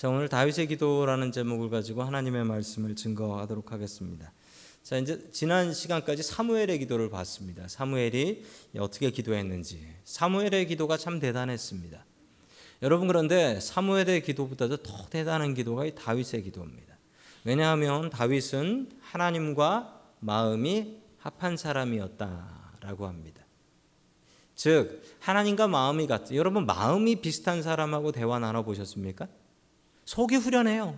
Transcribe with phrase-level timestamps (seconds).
[0.00, 4.32] 자, 오늘 다윗의 기도라는 제목을 가지고 하나님의 말씀을 증거하도록 하겠습니다.
[4.82, 7.68] 자, 이제 지난 시간까지 사무엘의 기도를 봤습니다.
[7.68, 8.42] 사무엘이
[8.78, 9.86] 어떻게 기도했는지.
[10.04, 12.02] 사무엘의 기도가 참 대단했습니다.
[12.80, 16.96] 여러분 그런데 사무엘의 기도보다도 더 대단한 기도가 이 다윗의 기도입니다.
[17.44, 23.44] 왜냐하면 다윗은 하나님과 마음이 합한 사람이었다라고 합니다.
[24.54, 26.34] 즉 하나님과 마음이 같.
[26.34, 29.28] 여러분 마음이 비슷한 사람하고 대화 나눠 보셨습니까?
[30.10, 30.96] 속이 후련해요.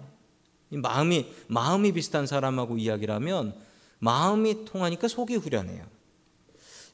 [0.70, 3.54] 마음이 마음이 비슷한 사람하고 이야기를 하면
[3.98, 5.84] 마음이 통하니까 속이 후련해요.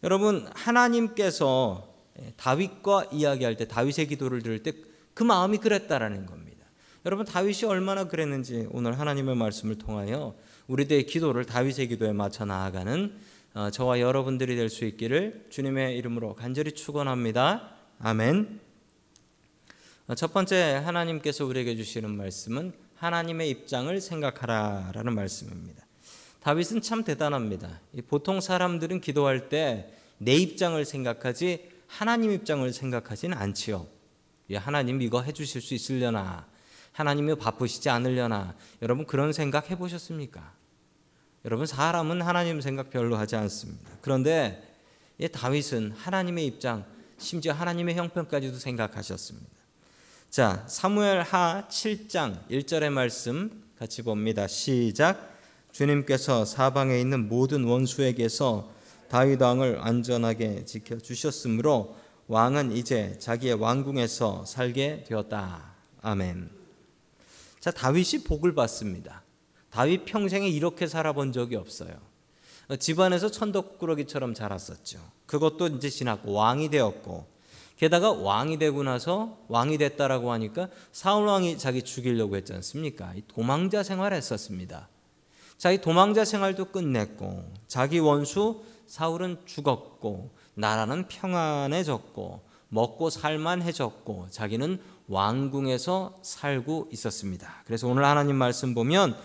[0.03, 1.89] 여러분 하나님께서
[2.37, 6.65] 다윗과 이야기할 때 다윗의 기도를 들을 때 그 마음이 그랬다라는 겁니다.
[7.05, 10.37] 여러분 다윗이 얼마나 그랬는지 오늘 하나님의 말씀을 통하여
[10.69, 13.19] 우리들의 기도를 다윗의 기도에 맞춰 나아가는
[13.55, 17.69] 어, 저와 여러분들이 될 수 있기를 주님의 이름으로 간절히 축원합니다.
[17.99, 18.68] 아멘.
[20.09, 25.87] 어, 첫 번째 하나님께서 우리에게 주시는 말씀은 하나님의 입장을 생각하라라는 말씀입니다.
[26.41, 27.81] 다윗은 참 대단합니다.
[28.09, 33.87] 보통 사람들은 기도할 때 내 입장을 생각하지 하나님 입장을 생각하지는 않지요.
[34.57, 36.47] 하나님 이거 해주실 수 있으려나?
[36.93, 38.55] 하나님이 바쁘시지 않으려나?
[38.83, 40.53] 여러분 그런 생각 해보셨습니까?
[41.45, 43.91] 여러분 사람은 하나님 생각 별로 하지 않습니다.
[44.01, 44.63] 그런데
[45.33, 46.85] 다윗은 하나님의 입장,
[47.17, 49.58] 심지어 하나님의 형편까지도 생각하셨습니다.
[50.31, 54.47] 자, 사무엘 하 7장 1절의 말씀 같이 봅니다.
[54.47, 55.39] 시작.
[55.73, 58.71] 주님께서 사방에 있는 모든 원수에게서
[59.09, 65.75] 다윗 왕을 안전하게 지켜 주셨으므로 왕은 이제 자기의 왕궁에서 살게 되었다.
[66.03, 66.51] 아멘.
[67.59, 69.23] 자, 다윗이 복을 받습니다.
[69.71, 71.99] 다윗 평생에 이렇게 살아본 적이 없어요.
[72.79, 75.01] 집안에서 천덕꾸러기처럼 자랐었죠.
[75.25, 77.38] 그것도 이제 지났고 왕이 되었고
[77.79, 83.15] 게다가 왕이 되고 나서 왕이 됐다라고 하니까 사울 왕이 자기 죽이려고 했지 않습니까?
[83.29, 84.89] 도망자 생활했었습니다.
[85.59, 96.89] 자기 도망자 생활도 끝냈고 자기 원수 사울은 죽었고 나라는 평안해졌고 먹고 살만해졌고 자기는 왕궁에서 살고
[96.93, 97.63] 있었습니다.
[97.65, 99.17] 그래서 오늘 하나님 말씀 보면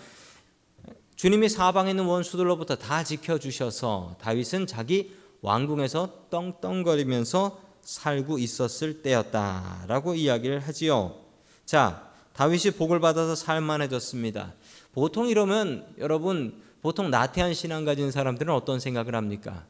[1.16, 10.60] 주님이 사방에 있는 원수들로부터 다 지켜 주셔서 다윗은 자기 왕궁에서 떵떵거리면서 살고 있었을 때였다라고 이야기를
[10.60, 11.20] 하지요.
[11.64, 14.54] 자, 다윗이 복을 받아서 살만해졌습니다.
[14.92, 19.64] 보통 이러면 여러분 보통 나태한 신앙 가진 사람들은 어떤 생각을 합니까?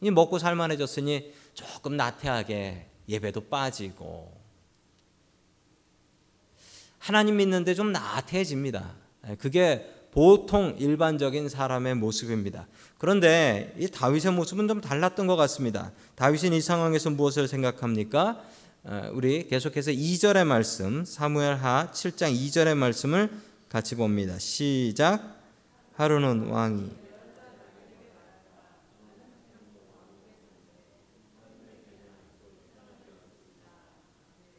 [0.00, 4.32] 이 먹고 살만해졌으니 조금 나태하게 예배도 빠지고
[6.98, 8.94] 하나님 믿는데 좀 나태해집니다.
[9.38, 12.68] 그게 보통 일반적인 사람의 모습입니다.
[12.98, 15.90] 그런데 이 다윗의 모습은 좀 달랐던 것 같습니다.
[16.14, 18.40] 다윗은 이 상황에서 무엇을 생각합니까?
[18.84, 23.30] 어, 우리 계속해서 2절의 말씀, 사무엘하 7장 2절의 말씀을
[23.68, 24.38] 같이 봅니다.
[24.38, 25.40] 시작.
[25.94, 26.90] 하루는 왕이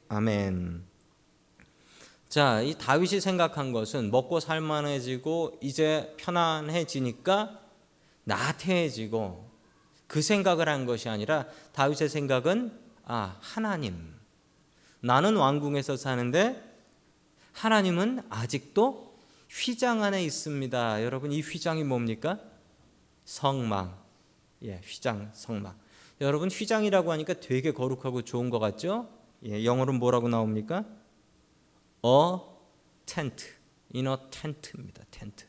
[0.09, 0.92] 아멘.
[2.33, 7.61] 자, 이 다윗이 생각한 것은 먹고 살만해지고 이제 편안해지니까
[8.23, 9.51] 나태해지고
[10.07, 14.15] 그 생각을 한 것이 아니라 다윗의 생각은 아, 하나님.
[14.99, 16.59] 나는 왕궁에서 사는데
[17.51, 19.15] 하나님은 아직도
[19.51, 21.03] 휘장 안에 있습니다.
[21.03, 22.39] 여러분 이 휘장이 뭡니까?
[23.25, 24.07] 성막.
[24.63, 25.77] 예, 휘장, 성막.
[26.19, 29.07] 여러분 휘장이라고 하니까 되게 거룩하고 좋은 것 같죠?
[29.45, 30.83] 예, 영어로 뭐라고 나옵니까?
[33.05, 33.45] Tent,
[33.95, 35.03] in a tent입니다.
[35.09, 35.45] 텐트.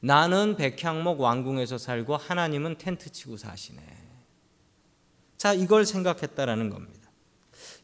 [0.00, 3.80] 나는 백향목 왕궁에서 살고 하나님은 텐트 치고 사시네.
[5.36, 7.00] 자, 이걸 생각했다라는 겁니다.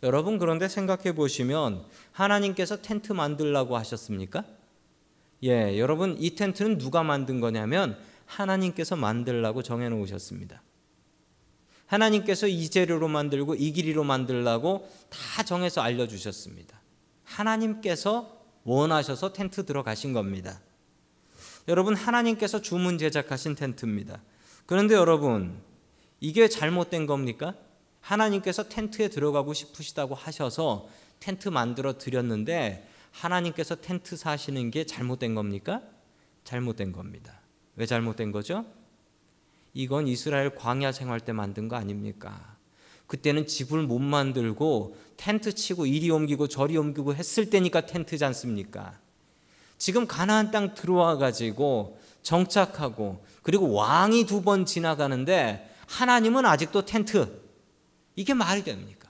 [0.03, 4.45] 여러분 그런데 생각해 보시면 하나님께서 텐트 만들라고 하셨습니까?
[5.43, 10.63] 예, 여러분 이 텐트는 누가 만든 거냐면 하나님께서 만들라고 정해 놓으셨습니다.
[11.87, 16.81] 하나님께서 이 재료로 만들고 이 길이로 만들라고 다 정해서 알려 주셨습니다.
[17.27, 20.61] 하나님께서 원하셔서 텐트 들어가신 겁니다.
[21.69, 24.23] 여러분 하나님께서 주문 제작하신 텐트입니다.
[24.65, 25.61] 그런데 여러분
[26.21, 27.55] 이게 잘못된 겁니까?
[28.01, 30.89] 하나님께서 텐트에 들어가고 싶으시다고 하셔서
[31.21, 35.83] 텐트 만들어 드렸는데 하나님께서 텐트 사시는 게 잘못된 겁니까?
[36.45, 37.41] 잘못된 겁니다.
[37.75, 38.65] 왜 잘못된 거죠?
[39.75, 42.56] 이건 이스라엘 광야 생활 때 만든 거 아닙니까?
[43.07, 48.99] 그때는 집을 못 만들고 텐트 치고 이리 옮기고 저리 옮기고 했을 때니까 텐트지 않습니까?
[49.79, 57.41] 지금 가나안 땅 들어와 가지고 정착하고 그리고 왕이 두 번 지나가는데 하나님은 아직도 텐트
[58.17, 59.09] 이게 말이 됩니까?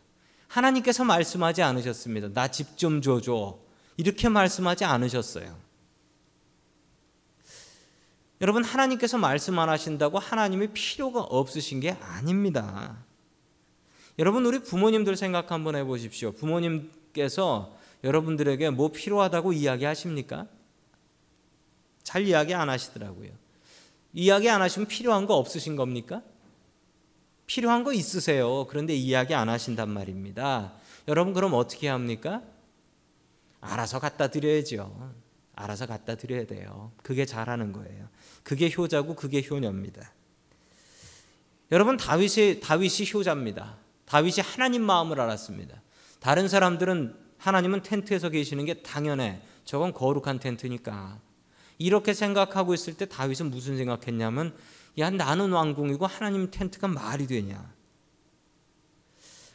[0.49, 2.29] 하나님께서 말씀하지 않으셨습니다.
[2.33, 3.59] 나 집 좀 줘줘.
[3.97, 5.57] 이렇게 말씀하지 않으셨어요.
[8.43, 12.97] 여러분, 하나님께서 말씀 안 하신다고 하나님이 필요가 없으신 게 아닙니다.
[14.19, 16.33] 여러분, 우리 부모님들 생각 한번 해보십시오.
[16.33, 20.47] 부모님께서 여러분들에게 뭐 필요하다고 이야기하십니까?
[22.03, 23.31] 잘 이야기 안 하시더라고요.
[24.13, 26.23] 이야기 안 하시면 필요한 거 없으신 겁니까?
[27.47, 28.67] 필요한 거 있으세요.
[28.69, 30.73] 그런데 이야기 안 하신단 말입니다.
[31.09, 32.43] 여러분 그럼 어떻게 합니까?
[33.61, 35.13] 알아서 갖다 드려야죠.
[35.55, 36.93] 알아서 갖다 드려야 돼요.
[37.03, 38.09] 그게 잘하는 거예요.
[38.43, 40.13] 그게 효자고 그게 효녀입니다.
[41.73, 43.77] 여러분 다윗이 다윗이 효자입니다.
[44.07, 45.83] 다윗이 하나님 마음을 알았습니다.
[46.21, 49.41] 다른 사람들은 하나님은 텐트에서 계시는 게 당연해.
[49.65, 51.19] 저건 거룩한 텐트니까.
[51.79, 54.57] 이렇게 생각하고 있을 때 다윗은 무슨 생각했냐면
[54.99, 57.75] 야 나는 왕궁이고 하나님 텐트가 말이 되냐.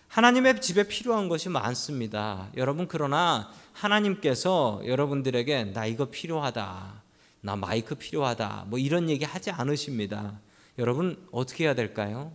[0.07, 2.49] 하나님의 집에 필요한 것이 많습니다.
[2.57, 7.01] 여러분 그러나 하나님께서 여러분들에게 나 이거 필요하다.
[7.41, 8.65] 나 마이크 필요하다.
[8.67, 10.39] 뭐 이런 얘기 하지 않으십니다.
[10.77, 12.33] 여러분 어떻게 해야 될까요?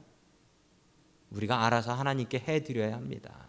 [1.36, 3.48] 우리가 알아서 하나님께 해 드려야 합니다.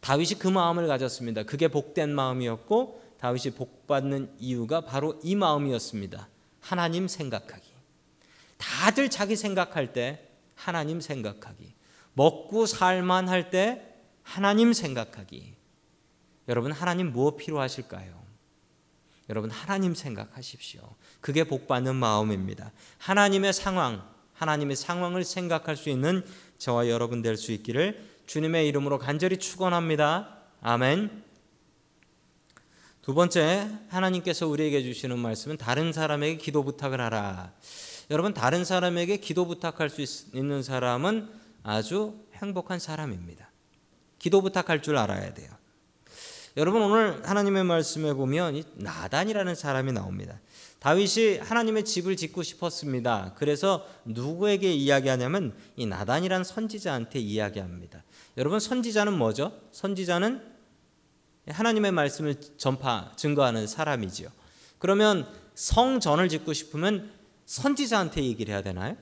[0.00, 1.42] 다윗이 그 마음을 가졌습니다.
[1.44, 6.28] 그게 복된 마음이었고 다윗이 복받는 이유가 바로 이 마음이었습니다.
[6.60, 7.72] 하나님 생각하기.
[8.56, 11.74] 다들 자기 생각할 때 하나님 생각하기.
[12.14, 13.84] 먹고 살만 할 때
[14.22, 15.54] 하나님 생각하기.
[16.48, 18.18] 여러분 하나님 무엇 필요하실까요?
[19.30, 20.96] 여러분 하나님 생각하십시오.
[21.20, 22.72] 그게 복받는 마음입니다.
[22.98, 24.08] 하나님의 상황,
[24.38, 26.24] 하나님의 상황을 생각할 수 있는
[26.58, 30.36] 저와 여러분 될 수 있기를 주님의 이름으로 간절히 축원합니다.
[30.60, 31.22] 아멘.
[33.02, 37.52] 두 번째 하나님께서 우리에게 주시는 말씀은 다른 사람에게 기도 부탁을 하라.
[38.10, 40.02] 여러분 다른 사람에게 기도 부탁할 수
[40.34, 41.30] 있는 사람은
[41.62, 43.50] 아주 행복한 사람입니다.
[44.18, 45.48] 기도 부탁할 줄 알아야 돼요.
[46.56, 50.38] 여러분 오늘 하나님의 말씀에 보면 나단이라는 사람이 나옵니다.
[50.80, 53.34] 다윗이 하나님의 집을 짓고 싶었습니다.
[53.36, 58.04] 그래서 누구에게 이야기하냐면 이 나단이란 선지자한테 이야기합니다.
[58.36, 59.60] 여러분 선지자는 뭐죠?
[59.72, 60.40] 선지자는
[61.48, 64.28] 하나님의 말씀을 전파 증거하는 사람이지요.
[64.78, 67.10] 그러면 성전을 짓고 싶으면
[67.46, 68.96] 선지자한테 얘기를 해야 되나요?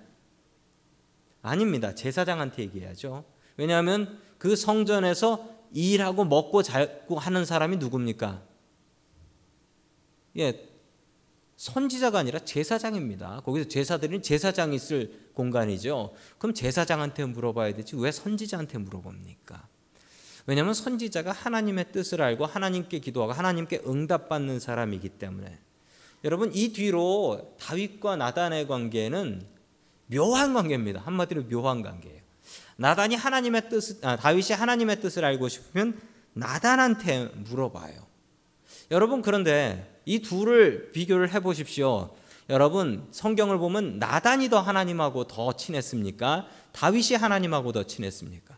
[1.43, 1.95] 아닙니다.
[1.95, 3.25] 제사장한테 얘기해야죠.
[3.57, 8.43] 왜냐하면 그 성전에서 일하고 먹고 자고 하는 사람이 누굽니까?
[10.39, 10.76] 예,
[11.57, 13.41] 선지자가 아니라 제사장입니다.
[13.45, 16.15] 거기서 제사드리는 제사장이 있을 공간이죠.
[16.39, 19.67] 그럼 제사장한테 물어봐야 되지 왜 선지자한테 물어봅니까?
[20.47, 25.59] 왜냐하면 선지자가 하나님의 뜻을 알고 하나님께 기도하고 하나님께 응답받는 사람이기 때문에
[26.25, 29.47] 여러분 이 뒤로 다윗과 나단의 관계는
[30.09, 31.01] 묘한 관계입니다.
[31.01, 32.21] 한마디로 묘한 관계예요.
[32.77, 35.99] 나단이 하나님의 뜻, 아, 다윗이 하나님의 뜻을 알고 싶으면
[36.35, 38.07] 나단한테 물어봐요.
[38.91, 42.15] 여러분 그런데 이 둘을 비교를 해 보십시오.
[42.49, 46.47] 여러분 성경을 보면 나단이 더 하나님하고 더 친했습니까?
[46.73, 48.57] 다윗이 하나님하고 더 친했습니까?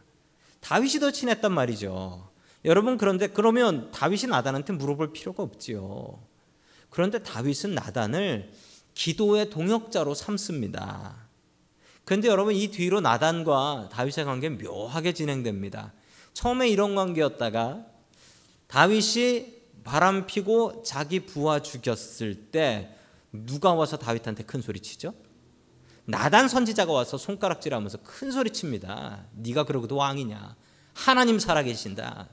[0.61, 2.29] 다윗이 더 친했단 말이죠.
[2.67, 6.21] 여러분 그런데 그러면 다윗이 나단한테 물어볼 필요가 없지요.
[6.91, 8.53] 그런데 다윗은 나단을
[8.93, 11.17] 기도의 동역자로 삼습니다.
[12.05, 15.95] 그런데 여러분 이 뒤로 나단과 다윗의 관계는 묘하게 진행됩니다.
[16.35, 17.87] 처음에 이런 관계였다가
[18.67, 19.58] 다윗이
[19.89, 22.95] 바람 피고 자기 부하 죽였을 때
[23.33, 25.15] 누가 와서 다윗한테 큰 소리 치죠?
[26.05, 29.25] 나단 선지자가 와서 손가락질하면서 큰 소리 칩니다.
[29.33, 30.57] 네가 그러고도 왕이냐?
[30.93, 32.29] 하나님 살아계신다.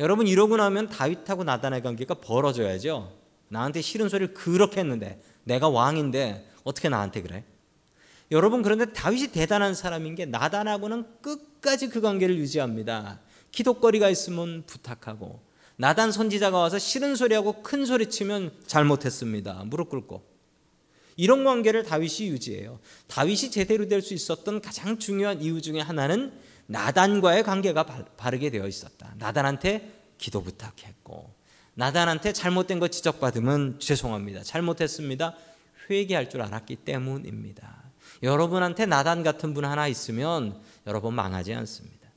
[0.00, 3.16] 여러분 이러고 나면 다윗하고 나단의 관계가 벌어져야죠.
[3.46, 7.44] 나한테 싫은 소리를 그렇게 했는데 내가 왕인데 어떻게 나한테 그래?
[8.32, 13.20] 여러분 그런데 다윗이 대단한 사람인 게 나단하고는 끝까지 그 관계를 유지합니다.
[13.52, 19.64] 기독거리가 있으면 부탁하고 나단 선지자가 와서 싫은 소리하고 큰 소리 치면 잘못했습니다.
[19.66, 20.30] 무릎 꿇고.
[21.16, 22.80] 이런 관계를 다윗이 유지해요.
[23.06, 26.32] 다윗이 제대로 될 수 있었던 가장 중요한 이유 중에 하나는
[26.66, 27.84] 나단과의 관계가
[28.16, 29.14] 바르게 되어 있었다.
[29.18, 31.30] 나단한테 기도 부탁했고
[31.74, 34.42] 나단한테 잘못된 거 지적받으면 죄송합니다.
[34.42, 35.36] 잘못했습니다.
[35.90, 37.82] 회개할 줄 알았기 때문입니다.
[38.22, 42.08] 여러분한테 나단 같은 분 하나 있으면 여러분 망하지 않습니다.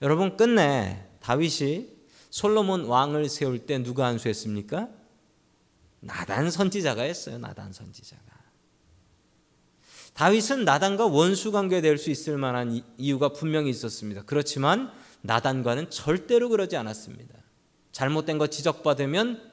[0.00, 1.88] 여러분 끝내 다윗이
[2.32, 4.88] 솔로몬 왕을 세울 때 누가 안수했습니까?
[6.00, 7.36] 나단 선지자가 했어요.
[7.36, 8.22] 나단 선지자가.
[10.14, 14.22] 다윗은 나단과 원수 관계될 수 있을 만한 이유가 분명히 있었습니다.
[14.24, 17.34] 그렇지만 나단과는 절대로 그러지 않았습니다.
[17.92, 19.52] 잘못된 거 지적받으면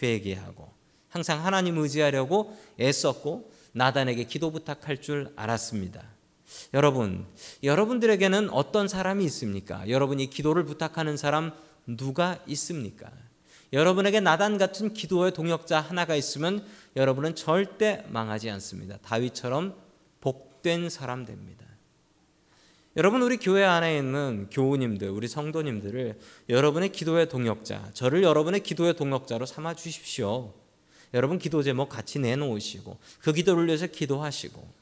[0.00, 0.72] 회개하고
[1.08, 6.04] 항상 하나님 의지하려고 애썼고 나단에게 기도 부탁할 줄 알았습니다.
[6.74, 7.26] 여러분,
[7.64, 9.88] 여러분들에게는 어떤 사람이 있습니까?
[9.88, 11.52] 여러분이 기도를 부탁하는 사람
[11.96, 13.10] 누가 있습니까?
[13.72, 16.66] 여러분에게 나단 같은 기도의 동역자 하나가 있으면
[16.96, 18.98] 여러분은 절대 망하지 않습니다.
[19.02, 19.74] 다윗처럼
[20.20, 21.64] 복된 사람 됩니다.
[22.96, 26.18] 여러분 우리 교회 안에 있는 교우님들, 우리 성도님들을
[26.48, 30.52] 여러분의 기도의 동역자, 저를 여러분의 기도의 동역자로 삼아 주십시오.
[31.14, 34.80] 여러분 기도 제목 같이 내놓으시고 그 기도를 위해서 기도하시고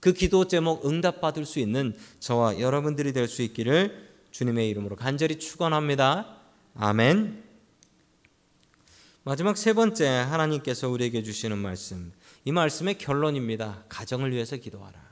[0.00, 6.35] 그 기도 제목 응답받을 수 있는 저와 여러분들이 될 수 있기를 주님의 이름으로 간절히 축원합니다.
[6.78, 7.42] 아멘.
[9.24, 12.12] 마지막 세 번째 하나님께서 우리에게 주시는 말씀.
[12.44, 13.84] 이 말씀의 결론입니다.
[13.88, 15.06] 가정을 위해서 기도하라.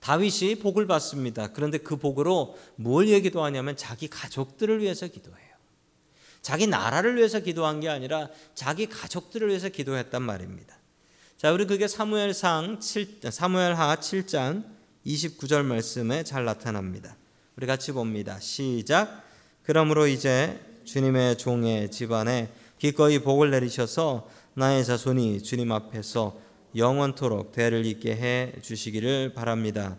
[0.00, 1.52] 다윗이 복을 받습니다.
[1.52, 5.46] 그런데 그 복으로 뭘 얘기도 하냐면 자기 가족들을 위해서 기도해요.
[6.42, 10.76] 자기 나라를 위해서 기도한 게 아니라 자기 가족들을 위해서 기도했단 말입니다.
[11.38, 14.64] 자, 우리 그게 사무엘상 7 사무엘하 7장
[15.06, 17.16] 29절 말씀에 잘 나타납니다.
[17.56, 18.38] 우리 같이 봅니다.
[18.38, 19.25] 시작.
[19.66, 26.38] 그러므로 이제 주님의 종의 집안에 기꺼이 복을 내리셔서 나의 자손이 주님 앞에서
[26.76, 29.96] 영원토록 대를 잇게 해 주시기를 바랍니다.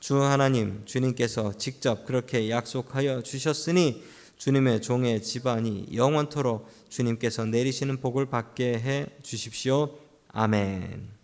[0.00, 4.02] 주 하나님 주님께서 직접 그렇게 약속하여 주셨으니
[4.38, 9.96] 주님의 종의 집안이 영원토록 주님께서 내리시는 복을 받게 해 주십시오.
[10.32, 11.15] 아멘.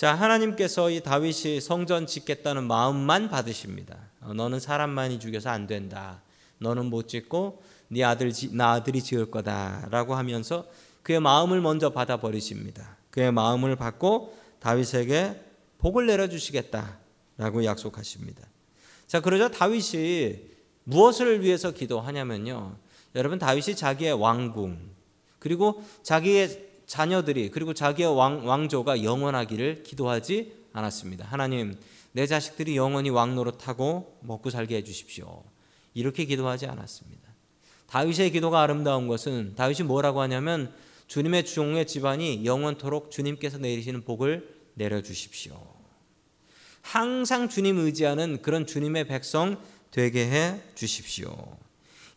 [0.00, 3.98] 자, 하나님께서 이 다윗이 성전 짓겠다는 마음만 받으십니다.
[4.22, 6.22] 어, 너는 사람만이 죽여서 안 된다.
[6.56, 10.64] 너는 못 짓고 네 아들 나 아들이 지을 거다라고 하면서
[11.02, 12.96] 그의 마음을 먼저 받아 버리십니다.
[13.10, 15.38] 그의 마음을 받고 다윗에게
[15.76, 18.48] 복을 내려 주시겠다라고 약속하십니다.
[19.06, 20.36] 자, 그러자 다윗이
[20.84, 22.74] 무엇을 위해서 기도하냐면요.
[23.16, 24.78] 여러분 다윗이 자기의 왕궁
[25.38, 31.24] 그리고 자기의 자녀들이 그리고 자기의 왕, 왕조가 영원하기를 기도하지 않았습니다.
[31.24, 31.78] 하나님,
[32.10, 35.44] 내 자식들이 영원히 왕 노릇하고 먹고 살게 해 주십시오.
[35.94, 37.22] 이렇게 기도하지 않았습니다.
[37.86, 40.74] 다윗의 기도가 아름다운 것은 다윗이 뭐라고 하냐면
[41.06, 45.62] 주님의 종의 집안이 영원토록 주님께서 내리시는 복을 내려 주십시오.
[46.82, 51.56] 항상 주님 의지하는 그런 주님의 백성 되게 해 주십시오.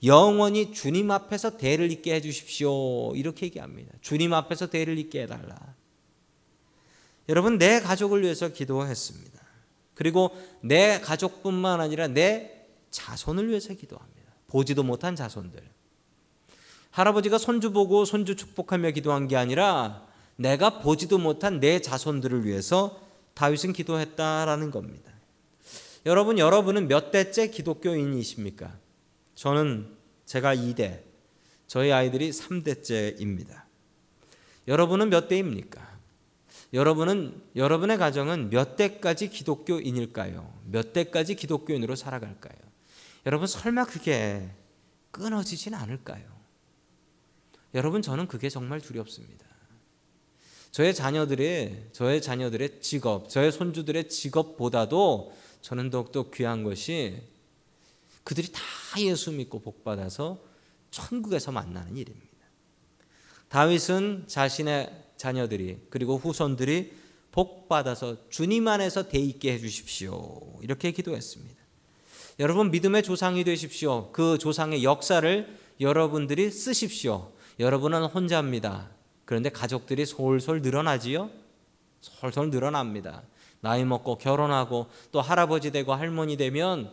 [0.03, 3.15] 영원히 주님 앞에서 대를 잇게 해 주십시오.
[3.15, 3.93] 이렇게 얘기합니다.
[4.01, 5.57] 주님 앞에서 대를 잇게 해달라.
[7.29, 9.41] 여러분, 내 가족을 위해서 기도했습니다.
[9.93, 10.31] 그리고
[10.61, 14.33] 내 가족뿐만 아니라 내 자손을 위해서 기도합니다.
[14.47, 15.61] 보지도 못한 자손들.
[16.91, 20.05] 할아버지가 손주 보고 손주 축복하며 기도한 게 아니라
[20.35, 22.99] 내가 보지도 못한 내 자손들을 위해서
[23.33, 25.11] 다윗은 기도했다라는 겁니다.
[26.05, 28.82] 여러분, 여러분은 몇 대째 기독교인이십니까?
[29.35, 31.01] 저는 제가 2대,
[31.67, 33.63] 저희 아이들이 3대째입니다.
[34.67, 35.93] 여러분은 몇 대입니까?
[36.73, 40.61] 여러분은 여러분의 가정은 몇 대까지 기독교인일까요?
[40.65, 42.57] 몇 대까지 기독교인으로 살아갈까요?
[43.25, 44.49] 여러분 설마 그게
[45.11, 46.23] 끊어지진 않을까요?
[47.75, 49.45] 여러분 저는 그게 정말 두렵습니다.
[50.71, 57.21] 저의 자녀들의 저의 자녀들의 직업, 저의 손주들의 직업보다도 저는 더욱더 귀한 것이
[58.23, 58.61] 그들이 다
[58.99, 60.39] 예수 믿고 복 받아서
[60.91, 62.29] 천국에서 만나는 일입니다.
[63.49, 66.93] 다윗은 자신의 자녀들이 그리고 후손들이
[67.31, 70.59] 복 받아서 주님 안에서 대 있게 해 주십시오.
[70.61, 71.61] 이렇게 기도했습니다.
[72.39, 74.11] 여러분 믿음의 조상이 되십시오.
[74.11, 77.31] 그 조상의 역사를 여러분들이 쓰십시오.
[77.59, 78.89] 여러분은 혼자입니다.
[79.25, 81.29] 그런데 가족들이 솔솔 늘어나지요?
[82.01, 83.23] 솔솔 늘어납니다.
[83.61, 86.91] 나이 먹고 결혼하고 또 할아버지 되고 할머니 되면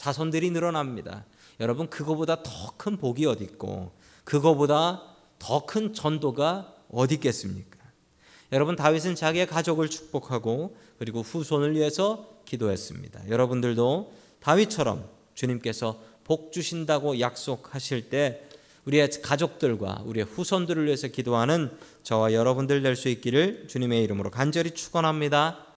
[0.00, 1.26] 자손들이 늘어납니다.
[1.60, 3.92] 여러분 그거보다 더 큰 복이 어디 있고
[4.24, 5.02] 그거보다
[5.38, 7.78] 더 큰 전도가 어디 있겠습니까?
[8.52, 13.28] 여러분 다윗은 자기의 가족을 축복하고 그리고 후손을 위해서 기도했습니다.
[13.28, 15.04] 여러분들도 다윗처럼
[15.34, 18.46] 주님께서 복 주신다고 약속하실 때
[18.86, 21.70] 우리의 가족들과 우리의 후손들을 위해서 기도하는
[22.02, 25.66] 저와 여러분들 될 수 있기를 주님의 이름으로 간절히 축원합니다.